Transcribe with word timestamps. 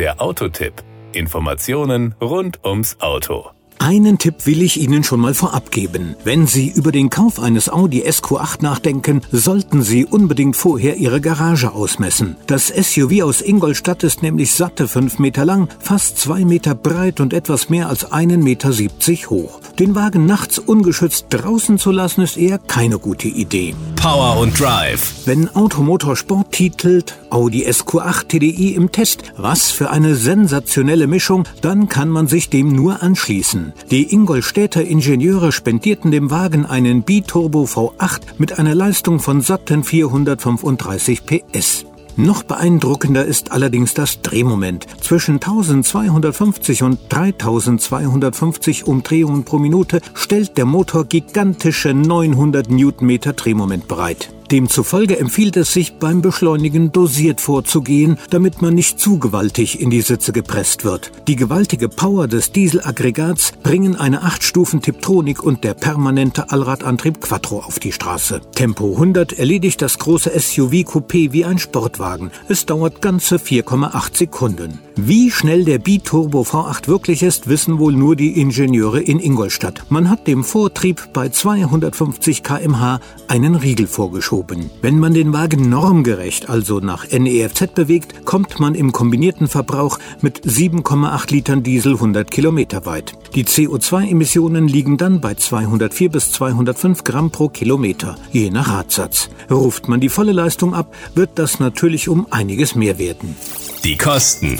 Der 0.00 0.18
Autotipp. 0.22 0.72
Informationen 1.12 2.14
rund 2.22 2.64
ums 2.64 2.96
Auto. 3.00 3.50
Einen 3.78 4.16
Tipp 4.16 4.46
will 4.46 4.62
ich 4.62 4.80
Ihnen 4.80 5.04
schon 5.04 5.20
mal 5.20 5.34
vorab 5.34 5.70
geben. 5.70 6.16
Wenn 6.24 6.46
Sie 6.46 6.70
über 6.70 6.90
den 6.90 7.10
Kauf 7.10 7.38
eines 7.38 7.68
Audi 7.68 8.02
SQ8 8.04 8.62
nachdenken, 8.62 9.20
sollten 9.30 9.82
Sie 9.82 10.06
unbedingt 10.06 10.56
vorher 10.56 10.96
Ihre 10.96 11.20
Garage 11.20 11.72
ausmessen. 11.72 12.36
Das 12.46 12.68
SUV 12.68 13.22
aus 13.24 13.42
Ingolstadt 13.42 14.02
ist 14.02 14.22
nämlich 14.22 14.52
satte 14.52 14.88
5 14.88 15.18
Meter 15.18 15.44
lang, 15.44 15.68
fast 15.80 16.16
2 16.18 16.46
Meter 16.46 16.74
breit 16.74 17.20
und 17.20 17.34
etwas 17.34 17.68
mehr 17.68 17.90
als 17.90 18.10
1,70 18.10 18.36
Meter 18.38 19.30
hoch. 19.30 19.60
Den 19.80 19.94
Wagen 19.94 20.26
nachts 20.26 20.58
ungeschützt 20.58 21.28
draußen 21.30 21.78
zu 21.78 21.90
lassen, 21.90 22.20
ist 22.20 22.36
eher 22.36 22.58
keine 22.58 22.98
gute 22.98 23.28
Idee. 23.28 23.74
Power 23.96 24.38
und 24.38 24.60
Drive. 24.60 25.14
Wenn 25.24 25.48
Automotor 25.56 26.16
Sport 26.16 26.52
titelt, 26.52 27.16
Audi 27.30 27.66
SQ8 27.66 28.28
TDI 28.28 28.74
im 28.74 28.92
Test, 28.92 29.22
was 29.38 29.70
für 29.70 29.88
eine 29.88 30.16
sensationelle 30.16 31.06
Mischung, 31.06 31.44
dann 31.62 31.88
kann 31.88 32.10
man 32.10 32.26
sich 32.26 32.50
dem 32.50 32.68
nur 32.68 33.02
anschließen. 33.02 33.72
Die 33.90 34.12
Ingolstädter 34.12 34.84
Ingenieure 34.84 35.50
spendierten 35.50 36.10
dem 36.10 36.30
Wagen 36.30 36.66
einen 36.66 37.02
Biturbo 37.02 37.64
V8 37.64 38.20
mit 38.36 38.58
einer 38.58 38.74
Leistung 38.74 39.18
von 39.18 39.40
satten 39.40 39.82
435 39.82 41.24
PS. 41.24 41.86
Noch 42.16 42.42
beeindruckender 42.42 43.24
ist 43.24 43.52
allerdings 43.52 43.94
das 43.94 44.20
Drehmoment. 44.22 44.86
Zwischen 45.00 45.34
1250 45.36 46.82
und 46.82 46.98
3250 47.08 48.86
Umdrehungen 48.86 49.44
pro 49.44 49.58
Minute 49.58 50.00
stellt 50.14 50.56
der 50.58 50.66
Motor 50.66 51.04
gigantische 51.04 51.94
900 51.94 52.70
Newtonmeter 52.70 53.32
Drehmoment 53.32 53.88
bereit. 53.88 54.30
Demzufolge 54.50 55.16
empfiehlt 55.16 55.56
es 55.56 55.72
sich, 55.72 55.94
beim 55.94 56.22
Beschleunigen 56.22 56.90
dosiert 56.90 57.40
vorzugehen, 57.40 58.18
damit 58.30 58.60
man 58.62 58.74
nicht 58.74 58.98
zu 58.98 59.20
gewaltig 59.20 59.80
in 59.80 59.90
die 59.90 60.00
Sitze 60.00 60.32
gepresst 60.32 60.84
wird. 60.84 61.12
Die 61.28 61.36
gewaltige 61.36 61.88
Power 61.88 62.26
des 62.26 62.50
Dieselaggregats 62.50 63.52
bringen 63.62 63.94
eine 63.94 64.24
8-Stufen-Tiptronik 64.24 65.40
und 65.40 65.62
der 65.62 65.74
permanente 65.74 66.50
Allradantrieb 66.50 67.20
Quattro 67.20 67.60
auf 67.60 67.78
die 67.78 67.92
Straße. 67.92 68.40
Tempo 68.52 68.94
100 68.94 69.38
erledigt 69.38 69.82
das 69.82 70.00
große 70.00 70.30
SUV-Coupé 70.30 71.32
wie 71.32 71.44
ein 71.44 71.58
Sportwagen. 71.58 72.32
Es 72.48 72.66
dauert 72.66 73.00
ganze 73.00 73.36
4,8 73.36 74.16
Sekunden. 74.16 74.80
Wie 74.96 75.30
schnell 75.30 75.64
der 75.64 75.78
Biturbo 75.78 76.42
V8 76.42 76.88
wirklich 76.88 77.22
ist, 77.22 77.48
wissen 77.48 77.78
wohl 77.78 77.92
nur 77.92 78.16
die 78.16 78.40
Ingenieure 78.40 79.00
in 79.00 79.20
Ingolstadt. 79.20 79.84
Man 79.90 80.10
hat 80.10 80.26
dem 80.26 80.42
Vortrieb 80.42 81.12
bei 81.12 81.28
250 81.28 82.42
kmh 82.42 83.00
einen 83.28 83.54
Riegel 83.54 83.86
vorgeschoben. 83.86 84.39
Wenn 84.82 84.98
man 84.98 85.14
den 85.14 85.32
Wagen 85.32 85.68
normgerecht, 85.68 86.48
also 86.48 86.80
nach 86.80 87.06
NEFZ 87.10 87.74
bewegt, 87.74 88.24
kommt 88.24 88.60
man 88.60 88.74
im 88.74 88.92
kombinierten 88.92 89.48
Verbrauch 89.48 89.98
mit 90.20 90.44
7,8 90.44 91.30
Litern 91.30 91.62
Diesel 91.62 91.94
100 91.94 92.30
Kilometer 92.30 92.86
weit. 92.86 93.12
Die 93.34 93.44
CO2-Emissionen 93.44 94.66
liegen 94.66 94.96
dann 94.96 95.20
bei 95.20 95.34
204 95.34 96.10
bis 96.10 96.32
205 96.32 97.04
Gramm 97.04 97.30
pro 97.30 97.48
Kilometer, 97.48 98.16
je 98.32 98.50
nach 98.50 98.68
Radsatz. 98.68 99.30
Ruft 99.50 99.88
man 99.88 100.00
die 100.00 100.08
volle 100.08 100.32
Leistung 100.32 100.74
ab, 100.74 100.94
wird 101.14 101.30
das 101.34 101.60
natürlich 101.60 102.08
um 102.08 102.26
einiges 102.30 102.74
mehr 102.74 102.98
werden. 102.98 103.36
Die 103.84 103.96
Kosten. 103.96 104.58